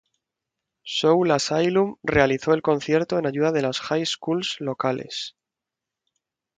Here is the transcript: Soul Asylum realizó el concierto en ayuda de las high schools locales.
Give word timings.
Soul 0.83 1.29
Asylum 1.31 1.97
realizó 2.01 2.55
el 2.55 2.63
concierto 2.63 3.19
en 3.19 3.27
ayuda 3.27 3.51
de 3.51 3.61
las 3.61 3.79
high 3.81 4.03
schools 4.07 4.55
locales. 4.57 5.35